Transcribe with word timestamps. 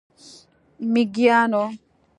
میږیانو، 0.91 1.63